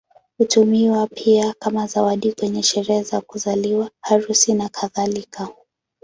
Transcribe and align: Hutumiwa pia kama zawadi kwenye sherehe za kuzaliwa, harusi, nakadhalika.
Hutumiwa 0.37 1.07
pia 1.07 1.53
kama 1.59 1.87
zawadi 1.87 2.33
kwenye 2.33 2.63
sherehe 2.63 3.03
za 3.03 3.21
kuzaliwa, 3.21 3.89
harusi, 4.01 4.53
nakadhalika. 4.53 5.47